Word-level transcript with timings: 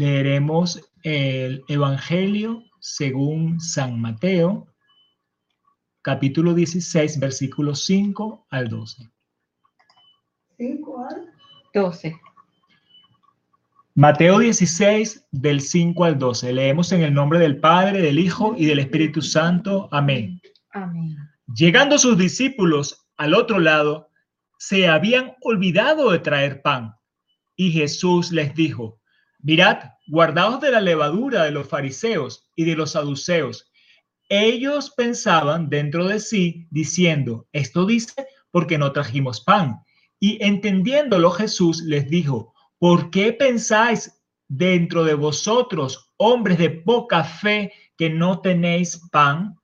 leeremos 0.00 0.80
el 1.02 1.62
Evangelio 1.68 2.64
según 2.80 3.60
San 3.60 4.00
Mateo, 4.00 4.66
capítulo 6.00 6.54
16, 6.54 7.20
versículos 7.20 7.84
5 7.84 8.46
al 8.48 8.68
12. 8.70 9.10
5 10.56 11.04
al 11.04 11.30
12. 11.74 12.18
Mateo 13.94 14.38
16, 14.38 15.26
del 15.32 15.60
5 15.60 16.04
al 16.04 16.18
12. 16.18 16.54
Leemos 16.54 16.92
en 16.92 17.02
el 17.02 17.12
nombre 17.12 17.38
del 17.38 17.60
Padre, 17.60 18.00
del 18.00 18.18
Hijo 18.18 18.54
y 18.56 18.64
del 18.64 18.78
Espíritu 18.78 19.20
Santo. 19.20 19.90
Amén. 19.92 20.40
Amén. 20.70 21.14
Llegando 21.54 21.98
sus 21.98 22.16
discípulos 22.16 23.06
al 23.18 23.34
otro 23.34 23.58
lado, 23.58 24.08
se 24.58 24.88
habían 24.88 25.34
olvidado 25.42 26.10
de 26.10 26.20
traer 26.20 26.62
pan. 26.62 26.94
Y 27.54 27.72
Jesús 27.72 28.32
les 28.32 28.54
dijo, 28.54 28.99
mirad, 29.42 29.92
guardaos 30.06 30.60
de 30.60 30.70
la 30.70 30.80
levadura 30.80 31.44
de 31.44 31.50
los 31.50 31.68
fariseos 31.68 32.48
y 32.56 32.64
de 32.64 32.76
los 32.76 32.92
saduceos. 32.92 33.70
Ellos 34.28 34.90
pensaban 34.90 35.68
dentro 35.68 36.06
de 36.06 36.20
sí, 36.20 36.66
diciendo, 36.70 37.48
esto 37.52 37.84
dice 37.86 38.26
porque 38.50 38.78
no 38.78 38.92
trajimos 38.92 39.40
pan. 39.40 39.80
Y 40.18 40.42
entendiéndolo 40.44 41.30
Jesús 41.30 41.82
les 41.82 42.08
dijo, 42.08 42.54
¿por 42.78 43.10
qué 43.10 43.32
pensáis 43.32 44.22
dentro 44.48 45.04
de 45.04 45.14
vosotros, 45.14 46.12
hombres 46.16 46.58
de 46.58 46.70
poca 46.70 47.24
fe, 47.24 47.72
que 47.96 48.10
no 48.10 48.40
tenéis 48.40 49.00
pan? 49.10 49.56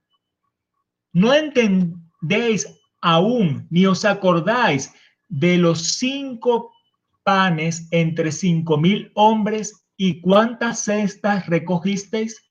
¿No 1.13 1.33
entendéis 1.33 2.67
aún, 3.01 3.67
ni 3.69 3.85
os 3.85 4.03
acordáis 4.05 4.93
de 5.29 5.57
los 5.57 5.97
cinco 5.97 6.73
panes 7.27 7.89
entre 7.91 8.31
cinco 8.31 8.77
mil 8.77 9.11
hombres 9.13 9.85
y 9.97 10.21
cuántas 10.21 10.85
cestas 10.85 11.45
recogisteis? 11.47 12.41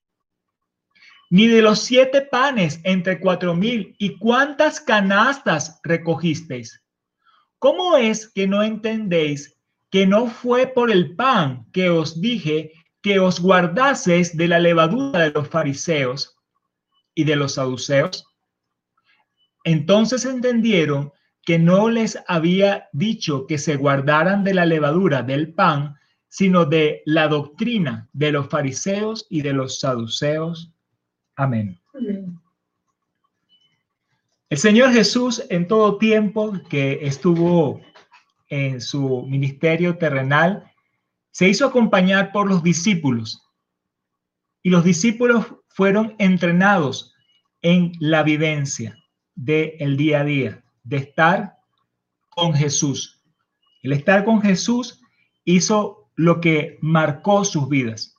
Ni 1.30 1.46
de 1.46 1.62
los 1.62 1.78
siete 1.78 2.20
panes 2.20 2.80
entre 2.84 3.18
cuatro 3.18 3.54
mil 3.54 3.96
y 3.98 4.18
cuántas 4.18 4.78
canastas 4.78 5.80
recogisteis? 5.82 6.84
¿Cómo 7.58 7.96
es 7.96 8.30
que 8.30 8.46
no 8.46 8.62
entendéis 8.62 9.58
que 9.90 10.06
no 10.06 10.26
fue 10.26 10.66
por 10.66 10.90
el 10.90 11.16
pan 11.16 11.64
que 11.72 11.88
os 11.88 12.20
dije 12.20 12.72
que 13.00 13.18
os 13.18 13.40
guardaseis 13.40 14.36
de 14.36 14.46
la 14.46 14.58
levadura 14.58 15.20
de 15.20 15.30
los 15.30 15.48
fariseos 15.48 16.36
y 17.14 17.24
de 17.24 17.36
los 17.36 17.54
saduceos? 17.54 18.26
Entonces 19.64 20.26
entendieron 20.26 21.12
que 21.46 21.58
no 21.58 21.88
les 21.88 22.18
había 22.28 22.88
dicho 22.92 23.46
que 23.46 23.56
se 23.56 23.76
guardaran 23.76 24.44
de 24.44 24.52
la 24.52 24.66
levadura 24.66 25.22
del 25.22 25.54
pan, 25.54 25.96
sino 26.28 26.66
de 26.66 27.02
la 27.06 27.28
doctrina 27.28 28.08
de 28.12 28.32
los 28.32 28.48
fariseos 28.48 29.26
y 29.30 29.40
de 29.40 29.54
los 29.54 29.80
saduceos. 29.80 30.70
Amén. 31.36 31.80
Amén. 31.94 32.38
El 34.50 34.58
Señor 34.58 34.92
Jesús 34.92 35.42
en 35.48 35.66
todo 35.66 35.96
tiempo 35.96 36.52
que 36.68 36.98
estuvo 37.02 37.80
en 38.48 38.80
su 38.80 39.24
ministerio 39.26 39.98
terrenal, 39.98 40.70
se 41.30 41.48
hizo 41.48 41.66
acompañar 41.66 42.32
por 42.32 42.48
los 42.48 42.62
discípulos 42.62 43.42
y 44.62 44.70
los 44.70 44.84
discípulos 44.84 45.46
fueron 45.68 46.14
entrenados 46.18 47.14
en 47.62 47.92
la 48.00 48.22
vivencia 48.22 48.96
del 49.34 49.96
día 49.96 50.20
a 50.20 50.24
día, 50.24 50.64
de 50.86 50.98
estar 50.98 51.56
con 52.30 52.54
Jesús. 52.54 53.22
El 53.82 53.92
estar 53.92 54.24
con 54.24 54.40
Jesús 54.40 55.00
hizo 55.44 56.10
lo 56.14 56.40
que 56.40 56.78
marcó 56.80 57.44
sus 57.44 57.68
vidas. 57.68 58.14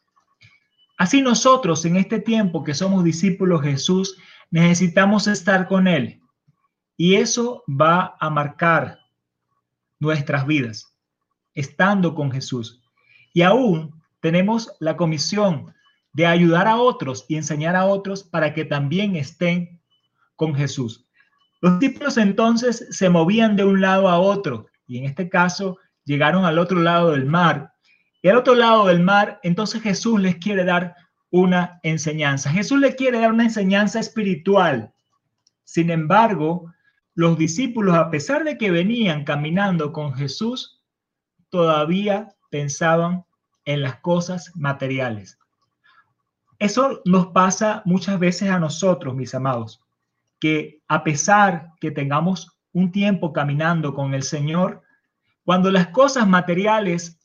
Así 0.97 1.21
nosotros 1.21 1.85
en 1.85 1.95
este 1.95 2.19
tiempo 2.19 2.63
que 2.63 2.73
somos 2.73 3.03
discípulos 3.03 3.61
de 3.61 3.71
Jesús, 3.71 4.17
necesitamos 4.51 5.27
estar 5.27 5.67
con 5.67 5.87
Él. 5.87 6.21
Y 6.97 7.15
eso 7.15 7.63
va 7.69 8.15
a 8.19 8.29
marcar 8.29 8.99
nuestras 9.99 10.45
vidas, 10.45 10.95
estando 11.53 12.15
con 12.15 12.31
Jesús. 12.31 12.81
Y 13.33 13.43
aún 13.43 14.01
tenemos 14.19 14.71
la 14.79 14.97
comisión 14.97 15.73
de 16.13 16.25
ayudar 16.25 16.67
a 16.67 16.77
otros 16.77 17.25
y 17.27 17.35
enseñar 17.35 17.75
a 17.75 17.85
otros 17.85 18.23
para 18.23 18.53
que 18.53 18.65
también 18.65 19.15
estén 19.15 19.79
con 20.35 20.55
Jesús. 20.55 21.06
Los 21.59 21.79
discípulos 21.79 22.17
entonces 22.17 22.87
se 22.91 23.09
movían 23.09 23.55
de 23.55 23.63
un 23.63 23.81
lado 23.81 24.09
a 24.09 24.19
otro 24.19 24.67
y 24.85 24.99
en 24.99 25.05
este 25.05 25.27
caso 25.27 25.77
llegaron 26.05 26.45
al 26.45 26.59
otro 26.59 26.79
lado 26.79 27.11
del 27.11 27.25
mar. 27.25 27.73
Y 28.21 28.29
al 28.29 28.37
otro 28.37 28.55
lado 28.55 28.87
del 28.87 29.01
mar, 29.01 29.39
entonces 29.43 29.81
Jesús 29.81 30.19
les 30.19 30.35
quiere 30.37 30.63
dar 30.63 30.95
una 31.29 31.79
enseñanza. 31.83 32.49
Jesús 32.49 32.79
les 32.79 32.95
quiere 32.95 33.19
dar 33.19 33.31
una 33.31 33.43
enseñanza 33.43 33.99
espiritual. 33.99 34.93
Sin 35.63 35.89
embargo, 35.89 36.73
los 37.15 37.37
discípulos, 37.37 37.95
a 37.95 38.09
pesar 38.09 38.43
de 38.43 38.57
que 38.57 38.71
venían 38.71 39.23
caminando 39.23 39.91
con 39.91 40.13
Jesús, 40.13 40.83
todavía 41.49 42.29
pensaban 42.49 43.25
en 43.65 43.81
las 43.81 43.97
cosas 43.97 44.51
materiales. 44.55 45.37
Eso 46.59 47.01
nos 47.05 47.27
pasa 47.27 47.81
muchas 47.85 48.19
veces 48.19 48.49
a 48.49 48.59
nosotros, 48.59 49.15
mis 49.15 49.35
amados 49.35 49.81
que 50.39 50.81
a 50.87 51.03
pesar 51.03 51.73
que 51.79 51.91
tengamos 51.91 52.59
un 52.71 52.91
tiempo 52.91 53.33
caminando 53.33 53.93
con 53.93 54.13
el 54.13 54.23
Señor, 54.23 54.83
cuando 55.43 55.71
las 55.71 55.87
cosas 55.87 56.27
materiales 56.27 57.19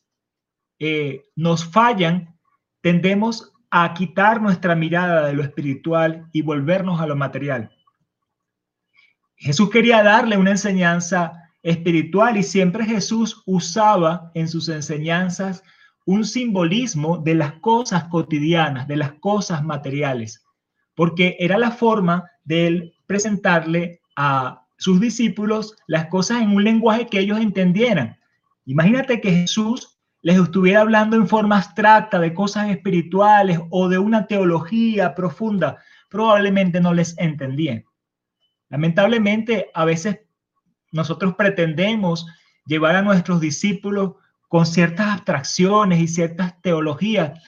eh, 0.79 1.25
nos 1.35 1.65
fallan, 1.65 2.37
tendemos 2.81 3.53
a 3.69 3.93
quitar 3.93 4.41
nuestra 4.41 4.75
mirada 4.75 5.25
de 5.25 5.33
lo 5.33 5.43
espiritual 5.43 6.29
y 6.31 6.41
volvernos 6.41 7.01
a 7.01 7.07
lo 7.07 7.15
material. 7.15 7.71
Jesús 9.35 9.69
quería 9.69 10.03
darle 10.03 10.37
una 10.37 10.51
enseñanza 10.51 11.49
espiritual 11.63 12.37
y 12.37 12.43
siempre 12.43 12.85
Jesús 12.85 13.41
usaba 13.45 14.31
en 14.35 14.47
sus 14.47 14.69
enseñanzas 14.69 15.63
un 16.05 16.25
simbolismo 16.25 17.17
de 17.17 17.35
las 17.35 17.53
cosas 17.53 18.05
cotidianas, 18.05 18.87
de 18.87 18.97
las 18.97 19.13
cosas 19.13 19.63
materiales, 19.63 20.45
porque 20.95 21.37
era 21.39 21.57
la 21.57 21.71
forma 21.71 22.29
de 22.43 22.93
presentarle 23.13 24.01
a 24.15 24.65
sus 24.79 24.99
discípulos 24.99 25.75
las 25.85 26.07
cosas 26.07 26.41
en 26.41 26.49
un 26.49 26.63
lenguaje 26.63 27.05
que 27.05 27.19
ellos 27.19 27.39
entendieran. 27.39 28.17
Imagínate 28.65 29.21
que 29.21 29.31
Jesús 29.31 29.99
les 30.23 30.39
estuviera 30.39 30.81
hablando 30.81 31.15
en 31.15 31.27
forma 31.27 31.57
abstracta 31.57 32.17
de 32.17 32.33
cosas 32.33 32.71
espirituales 32.71 33.59
o 33.69 33.87
de 33.87 33.99
una 33.99 34.25
teología 34.25 35.13
profunda, 35.13 35.77
probablemente 36.09 36.81
no 36.81 36.91
les 36.91 37.15
entendían. 37.19 37.85
Lamentablemente, 38.69 39.69
a 39.75 39.85
veces 39.85 40.21
nosotros 40.91 41.35
pretendemos 41.35 42.25
llevar 42.65 42.95
a 42.95 43.03
nuestros 43.03 43.39
discípulos 43.39 44.13
con 44.47 44.65
ciertas 44.65 45.09
abstracciones 45.09 45.99
y 45.99 46.07
ciertas 46.07 46.59
teologías, 46.63 47.39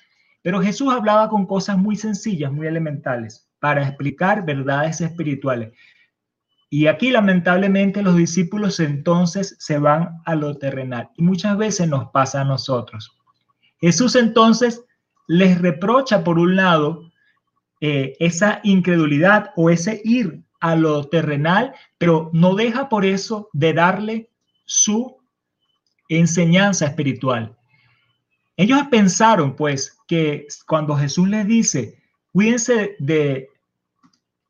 pero 0.43 0.61
Jesús 0.61 0.93
hablaba 0.93 1.27
con 1.27 1.47
cosas 1.47 1.75
muy 1.75 1.95
sencillas, 1.95 2.51
muy 2.51 2.67
elementales 2.67 3.44
para 3.65 3.81
explicar 3.81 4.45
verdades 4.45 5.01
espirituales. 5.01 5.73
Y 6.69 6.85
aquí 6.85 7.09
lamentablemente 7.09 8.03
los 8.03 8.15
discípulos 8.15 8.79
entonces 8.79 9.55
se 9.57 9.79
van 9.79 10.21
a 10.23 10.35
lo 10.35 10.55
terrenal 10.55 11.09
y 11.17 11.23
muchas 11.23 11.57
veces 11.57 11.87
nos 11.87 12.11
pasa 12.11 12.41
a 12.41 12.45
nosotros. 12.45 13.17
Jesús 13.81 14.15
entonces 14.17 14.85
les 15.27 15.59
reprocha 15.59 16.23
por 16.23 16.37
un 16.37 16.55
lado 16.55 17.11
eh, 17.81 18.15
esa 18.19 18.59
incredulidad 18.61 19.49
o 19.55 19.71
ese 19.71 19.99
ir 20.03 20.43
a 20.59 20.75
lo 20.75 21.05
terrenal, 21.05 21.73
pero 21.97 22.29
no 22.33 22.53
deja 22.53 22.87
por 22.87 23.03
eso 23.03 23.49
de 23.51 23.73
darle 23.73 24.29
su 24.65 25.17
enseñanza 26.07 26.85
espiritual. 26.85 27.57
Ellos 28.57 28.83
pensaron 28.91 29.55
pues 29.55 29.97
que 30.07 30.45
cuando 30.68 30.95
Jesús 30.95 31.27
les 31.27 31.47
dice, 31.47 31.97
cuídense 32.31 32.97
de 33.00 33.50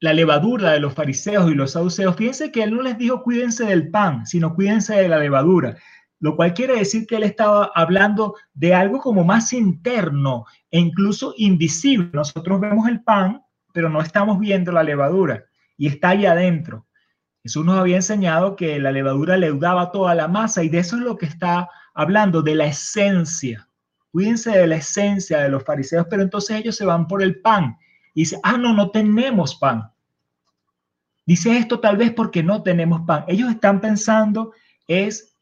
la 0.05 0.13
levadura 0.13 0.71
de 0.71 0.79
los 0.79 0.93
fariseos 0.93 1.51
y 1.51 1.55
los 1.55 1.71
saduceos, 1.71 2.15
fíjense 2.15 2.51
que 2.51 2.61
él 2.61 2.75
no 2.75 2.83
les 2.83 2.95
dijo 2.95 3.23
cuídense 3.23 3.65
del 3.65 3.89
pan, 3.89 4.25
sino 4.27 4.53
cuídense 4.53 4.95
de 4.95 5.09
la 5.09 5.17
levadura, 5.17 5.77
lo 6.19 6.35
cual 6.35 6.53
quiere 6.53 6.77
decir 6.77 7.07
que 7.07 7.15
él 7.15 7.23
estaba 7.23 7.71
hablando 7.73 8.35
de 8.53 8.75
algo 8.75 8.99
como 8.99 9.23
más 9.23 9.51
interno 9.51 10.45
e 10.69 10.79
incluso 10.79 11.33
invisible. 11.37 12.11
Nosotros 12.13 12.61
vemos 12.61 12.87
el 12.87 13.01
pan, 13.01 13.41
pero 13.73 13.89
no 13.89 13.99
estamos 13.99 14.39
viendo 14.39 14.71
la 14.71 14.83
levadura 14.83 15.43
y 15.75 15.87
está 15.87 16.09
ahí 16.09 16.27
adentro. 16.27 16.85
Jesús 17.41 17.65
nos 17.65 17.79
había 17.79 17.95
enseñado 17.95 18.55
que 18.55 18.79
la 18.79 18.91
levadura 18.91 19.37
leudaba 19.37 19.91
toda 19.91 20.13
la 20.13 20.27
masa 20.27 20.63
y 20.63 20.69
de 20.69 20.79
eso 20.79 20.97
es 20.97 21.01
lo 21.01 21.17
que 21.17 21.25
está 21.25 21.67
hablando, 21.95 22.43
de 22.43 22.53
la 22.53 22.67
esencia. 22.67 23.67
Cuídense 24.11 24.51
de 24.51 24.67
la 24.67 24.75
esencia 24.75 25.39
de 25.39 25.49
los 25.49 25.63
fariseos, 25.63 26.05
pero 26.11 26.21
entonces 26.21 26.57
ellos 26.57 26.75
se 26.75 26.85
van 26.85 27.07
por 27.07 27.23
el 27.23 27.41
pan 27.41 27.75
y 28.13 28.21
dice, 28.21 28.39
ah, 28.43 28.55
no, 28.55 28.71
no 28.71 28.91
tenemos 28.91 29.55
pan. 29.55 29.91
Dice 31.25 31.57
esto 31.57 31.79
tal 31.79 31.97
vez 31.97 32.11
porque 32.11 32.43
no 32.43 32.61
tenemos 32.63 33.01
pan. 33.01 33.25
Ellos 33.27 33.49
están 33.49 33.81
pensando 33.81 34.53
es 34.87 35.35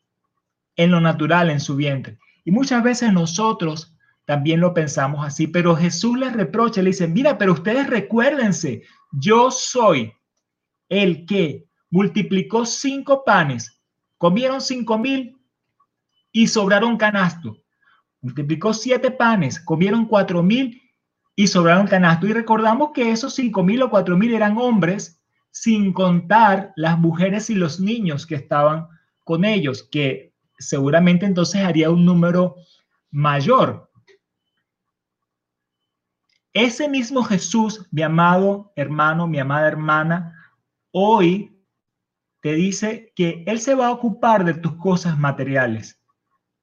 en 0.76 0.92
lo 0.92 1.02
natural, 1.02 1.50
en 1.50 1.60
su 1.60 1.76
vientre. 1.76 2.18
Y 2.46 2.52
muchas 2.52 2.84
veces 2.84 3.12
nosotros 3.14 3.96
también 4.26 4.60
lo 4.62 4.74
pensamos 4.74 5.26
así, 5.26 5.48
pero 5.48 5.76
Jesús 5.76 6.18
les 6.18 6.34
reprocha, 6.34 6.82
le 6.82 6.92
dice, 6.92 7.08
mira, 7.08 7.38
pero 7.38 7.54
ustedes 7.54 7.88
recuérdense, 7.88 8.84
yo 9.12 9.52
soy 9.52 10.14
el 10.88 11.26
que 11.26 11.66
multiplicó 11.90 12.66
cinco 12.66 13.24
panes, 13.26 13.82
comieron 14.18 14.62
cinco 14.62 14.98
mil 14.98 15.38
y 16.32 16.48
sobraron 16.48 16.98
canasto. 16.98 17.58
Multiplicó 18.22 18.74
siete 18.74 19.12
panes, 19.12 19.60
comieron 19.60 20.06
cuatro 20.06 20.42
mil 20.42 20.82
y 21.36 21.48
sobraron 21.48 21.88
canasto. 21.88 22.26
Y 22.26 22.34
recordamos 22.34 22.92
que 22.94 23.12
esos 23.12 23.36
cinco 23.36 23.64
mil 23.64 23.82
o 23.84 23.90
cuatro 23.90 24.18
mil 24.18 24.34
eran 24.34 24.58
hombres, 24.58 25.22
sin 25.54 25.94
contar 25.94 26.74
las 26.76 26.98
mujeres 26.98 27.52
y 27.52 27.56
los 27.56 27.80
niños 27.80 28.26
que 28.26 28.34
estaban 28.34 28.88
con 29.24 29.46
ellos, 29.46 29.88
que 29.90 30.34
seguramente 30.58 31.28
entonces 31.28 31.64
haría 31.64 31.92
un 31.92 32.04
número 32.06 32.56
mayor. 33.12 33.92
Ese 36.54 36.90
mismo 36.90 37.24
Jesús, 37.24 37.88
mi 37.92 38.02
amado 38.02 38.74
hermano, 38.76 39.28
mi 39.28 39.40
amada 39.40 39.68
hermana, 39.68 40.36
hoy 40.92 41.56
te 42.42 42.54
dice 42.54 43.14
que 43.16 43.44
Él 43.46 43.60
se 43.60 43.76
va 43.76 43.88
a 43.88 43.92
ocupar 43.92 44.46
de 44.46 44.56
tus 44.56 44.76
cosas 44.78 45.20
materiales. 45.20 46.02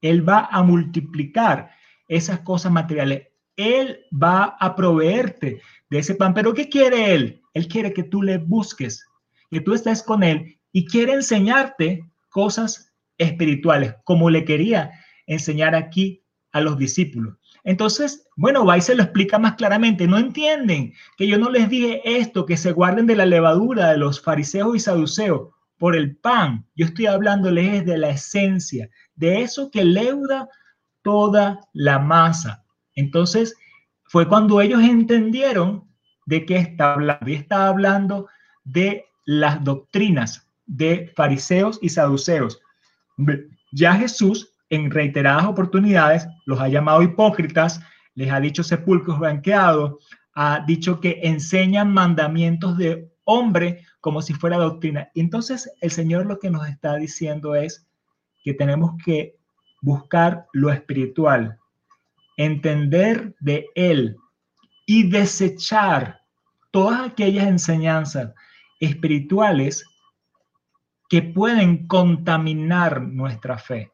Él 0.01 0.27
va 0.27 0.49
a 0.51 0.63
multiplicar 0.63 1.71
esas 2.09 2.41
cosas 2.41 2.73
materiales. 2.73 3.29
Él 3.55 4.05
va 4.11 4.57
a 4.59 4.75
proveerte 4.75 5.61
de 5.89 5.99
ese 5.99 6.15
pan. 6.15 6.33
Pero 6.33 6.53
¿qué 6.53 6.67
quiere 6.67 7.13
Él? 7.13 7.40
Él 7.53 7.67
quiere 7.67 7.93
que 7.93 8.03
tú 8.03 8.21
le 8.21 8.37
busques, 8.37 9.05
que 9.49 9.61
tú 9.61 9.73
estés 9.73 10.03
con 10.03 10.23
Él 10.23 10.59
y 10.71 10.85
quiere 10.85 11.13
enseñarte 11.13 12.05
cosas 12.29 12.93
espirituales, 13.17 13.95
como 14.03 14.29
le 14.29 14.45
quería 14.45 14.91
enseñar 15.27 15.75
aquí 15.75 16.23
a 16.51 16.61
los 16.61 16.77
discípulos. 16.77 17.37
Entonces, 17.63 18.27
bueno, 18.35 18.65
va 18.65 18.77
y 18.77 18.81
se 18.81 18.95
lo 18.95 19.03
explica 19.03 19.37
más 19.37 19.53
claramente. 19.55 20.07
No 20.07 20.17
entienden 20.17 20.93
que 21.17 21.27
yo 21.27 21.37
no 21.37 21.49
les 21.49 21.69
dije 21.69 22.01
esto, 22.03 22.45
que 22.45 22.57
se 22.57 22.71
guarden 22.71 23.05
de 23.05 23.15
la 23.15 23.25
levadura 23.25 23.91
de 23.91 23.97
los 23.97 24.21
fariseos 24.21 24.75
y 24.75 24.79
saduceos 24.79 25.49
por 25.77 25.95
el 25.95 26.15
pan. 26.15 26.65
Yo 26.75 26.85
estoy 26.85 27.05
hablándoles 27.05 27.85
de 27.85 27.97
la 27.97 28.09
esencia, 28.09 28.89
de 29.15 29.41
eso 29.41 29.69
que 29.71 29.83
leuda 29.83 30.49
toda 31.03 31.59
la 31.73 31.99
masa. 31.99 32.65
Entonces, 32.95 33.55
fue 34.05 34.27
cuando 34.27 34.59
ellos 34.61 34.81
entendieron 34.81 35.90
de 36.25 36.45
qué 36.45 36.57
está 36.57 36.93
hablando. 36.93 37.29
Y 37.29 37.33
está 37.33 37.67
hablando 37.67 38.27
de 38.63 39.05
las 39.25 39.63
doctrinas 39.63 40.47
de 40.65 41.11
fariseos 41.15 41.79
y 41.81 41.89
saduceos. 41.89 42.59
Ya 43.71 43.95
Jesús 43.95 44.51
en 44.71 44.89
reiteradas 44.89 45.45
oportunidades 45.45 46.27
los 46.45 46.59
ha 46.59 46.69
llamado 46.69 47.03
hipócritas, 47.03 47.81
les 48.15 48.31
ha 48.31 48.39
dicho 48.39 48.63
sepulcros 48.63 49.19
blanqueados, 49.19 49.95
ha 50.33 50.63
dicho 50.65 51.01
que 51.01 51.19
enseñan 51.23 51.93
mandamientos 51.93 52.77
de 52.77 53.11
hombre 53.25 53.85
como 53.99 54.21
si 54.21 54.33
fuera 54.33 54.57
doctrina. 54.57 55.09
Entonces 55.13 55.71
el 55.81 55.91
Señor 55.91 56.25
lo 56.25 56.39
que 56.39 56.49
nos 56.49 56.67
está 56.67 56.95
diciendo 56.95 57.53
es 57.53 57.85
que 58.43 58.53
tenemos 58.53 58.93
que 59.03 59.35
buscar 59.81 60.45
lo 60.53 60.71
espiritual, 60.71 61.59
entender 62.37 63.35
de 63.41 63.67
Él 63.75 64.15
y 64.85 65.09
desechar 65.09 66.21
todas 66.71 67.01
aquellas 67.11 67.47
enseñanzas 67.47 68.33
espirituales 68.79 69.85
que 71.09 71.21
pueden 71.21 71.87
contaminar 71.87 73.01
nuestra 73.01 73.57
fe. 73.57 73.91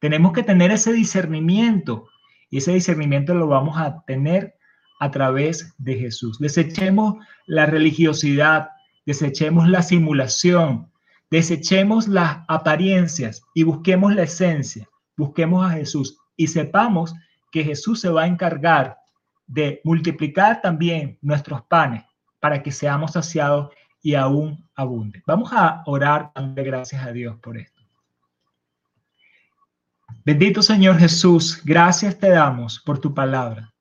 Tenemos 0.00 0.32
que 0.32 0.42
tener 0.42 0.70
ese 0.70 0.92
discernimiento 0.92 2.08
y 2.50 2.58
ese 2.58 2.72
discernimiento 2.72 3.34
lo 3.34 3.46
vamos 3.48 3.78
a 3.78 4.04
tener 4.04 4.54
a 5.00 5.10
través 5.10 5.74
de 5.78 5.96
Jesús. 5.96 6.38
Desechemos 6.38 7.14
la 7.46 7.66
religiosidad, 7.66 8.68
desechemos 9.06 9.68
la 9.68 9.82
simulación, 9.82 10.92
desechemos 11.30 12.06
las 12.06 12.44
apariencias 12.48 13.42
y 13.54 13.62
busquemos 13.62 14.14
la 14.14 14.24
esencia, 14.24 14.88
busquemos 15.16 15.66
a 15.66 15.70
Jesús 15.70 16.18
y 16.36 16.48
sepamos 16.48 17.14
que 17.50 17.64
Jesús 17.64 18.00
se 18.00 18.10
va 18.10 18.24
a 18.24 18.28
encargar 18.28 18.98
de 19.46 19.80
multiplicar 19.84 20.60
también 20.60 21.18
nuestros 21.20 21.62
panes 21.62 22.04
para 22.40 22.62
que 22.62 22.72
seamos 22.72 23.12
saciados 23.12 23.72
y 24.02 24.14
aún 24.14 24.68
abunde. 24.74 25.22
Vamos 25.26 25.50
a 25.52 25.82
orar, 25.86 26.30
darle 26.34 26.62
gracias 26.62 27.04
a 27.04 27.12
Dios 27.12 27.36
por 27.40 27.56
esto. 27.56 27.82
Bendito 30.24 30.62
Señor 30.62 30.98
Jesús, 30.98 31.60
gracias 31.64 32.18
te 32.18 32.30
damos 32.30 32.80
por 32.80 32.98
tu 32.98 33.12
palabra. 33.14 33.72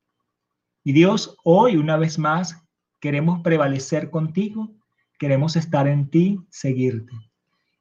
Y 0.83 0.91
Dios, 0.91 1.37
hoy 1.43 1.77
una 1.77 1.97
vez 1.97 2.19
más 2.19 2.61
queremos 2.99 3.41
prevalecer 3.41 4.09
contigo, 4.09 4.69
queremos 5.17 5.55
estar 5.55 5.87
en 5.87 6.09
ti, 6.09 6.39
seguirte. 6.49 7.13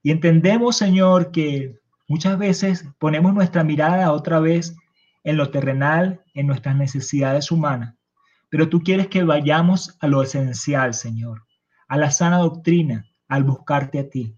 Y 0.02 0.10
entendemos, 0.10 0.76
Señor, 0.76 1.30
que 1.30 1.78
muchas 2.08 2.38
veces 2.38 2.88
ponemos 2.98 3.34
nuestra 3.34 3.64
mirada 3.64 4.12
otra 4.12 4.40
vez 4.40 4.76
en 5.24 5.36
lo 5.36 5.50
terrenal, 5.50 6.22
en 6.34 6.46
nuestras 6.46 6.76
necesidades 6.76 7.50
humanas. 7.50 7.94
Pero 8.48 8.68
tú 8.68 8.82
quieres 8.82 9.08
que 9.08 9.24
vayamos 9.24 9.96
a 10.00 10.06
lo 10.06 10.22
esencial, 10.22 10.94
Señor, 10.94 11.44
a 11.88 11.96
la 11.96 12.10
sana 12.10 12.38
doctrina, 12.38 13.06
al 13.28 13.44
buscarte 13.44 13.98
a 13.98 14.10
ti, 14.10 14.34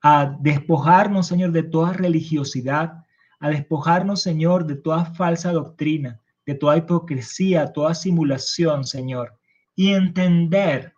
a 0.00 0.36
despojarnos, 0.40 1.26
Señor, 1.26 1.52
de 1.52 1.64
toda 1.64 1.92
religiosidad, 1.92 3.04
a 3.40 3.48
despojarnos, 3.50 4.22
Señor, 4.22 4.66
de 4.66 4.76
toda 4.76 5.04
falsa 5.04 5.52
doctrina, 5.52 6.20
de 6.46 6.54
toda 6.54 6.76
hipocresía, 6.76 7.72
toda 7.72 7.94
simulación, 7.94 8.84
Señor, 8.84 9.38
y 9.74 9.92
entender 9.92 10.94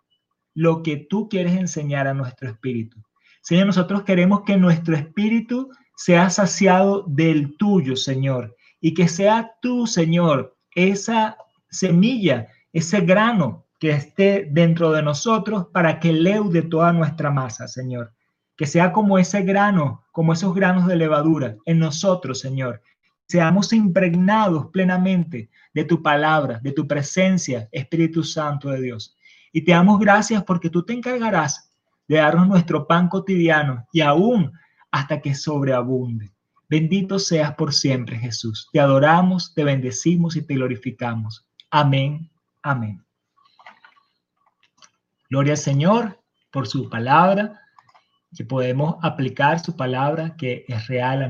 lo 0.53 0.83
que 0.83 0.97
tú 0.97 1.27
quieres 1.29 1.53
enseñar 1.53 2.07
a 2.07 2.13
nuestro 2.13 2.49
espíritu. 2.49 3.01
Señor, 3.41 3.67
nosotros 3.67 4.03
queremos 4.03 4.41
que 4.41 4.57
nuestro 4.57 4.95
espíritu 4.95 5.69
sea 5.95 6.29
saciado 6.29 7.03
del 7.07 7.57
tuyo, 7.57 7.95
Señor, 7.95 8.55
y 8.81 8.95
que 8.95 9.07
sea 9.07 9.53
tú, 9.61 9.85
Señor, 9.85 10.57
esa 10.73 11.37
semilla, 11.69 12.47
ese 12.73 13.01
grano 13.01 13.67
que 13.79 13.91
esté 13.91 14.47
dentro 14.51 14.91
de 14.91 15.03
nosotros 15.03 15.67
para 15.71 15.99
que 15.99 16.11
leude 16.11 16.63
toda 16.63 16.91
nuestra 16.91 17.31
masa, 17.31 17.67
Señor. 17.67 18.13
Que 18.57 18.65
sea 18.65 18.91
como 18.91 19.17
ese 19.17 19.43
grano, 19.43 20.03
como 20.11 20.33
esos 20.33 20.53
granos 20.53 20.87
de 20.87 20.95
levadura 20.95 21.55
en 21.65 21.79
nosotros, 21.79 22.39
Señor. 22.39 22.81
Seamos 23.27 23.71
impregnados 23.71 24.67
plenamente 24.67 25.49
de 25.73 25.85
tu 25.85 26.01
palabra, 26.01 26.59
de 26.61 26.71
tu 26.71 26.87
presencia, 26.87 27.69
Espíritu 27.71 28.23
Santo 28.23 28.69
de 28.69 28.81
Dios. 28.81 29.15
Y 29.53 29.61
te 29.63 29.71
damos 29.71 29.99
gracias 29.99 30.43
porque 30.43 30.69
tú 30.69 30.83
te 30.83 30.93
encargarás 30.93 31.71
de 32.07 32.17
darnos 32.17 32.47
nuestro 32.47 32.87
pan 32.87 33.07
cotidiano 33.07 33.87
y 33.91 34.01
aún 34.01 34.51
hasta 34.91 35.21
que 35.21 35.33
sobreabunde. 35.33 36.31
Bendito 36.71 37.19
seas 37.19 37.53
por 37.55 37.73
siempre, 37.73 38.17
Jesús. 38.17 38.69
Te 38.71 38.79
adoramos, 38.79 39.53
te 39.53 39.65
bendecimos 39.65 40.37
y 40.37 40.41
te 40.41 40.53
glorificamos. 40.53 41.45
Amén. 41.69 42.31
Amén. 42.63 43.05
Gloria 45.29 45.51
al 45.51 45.57
Señor 45.57 46.23
por 46.49 46.69
su 46.69 46.89
palabra, 46.89 47.59
que 48.33 48.45
podemos 48.45 48.95
aplicar 49.01 49.59
su 49.59 49.75
palabra 49.75 50.37
que 50.37 50.63
es 50.65 50.87
real 50.87 51.21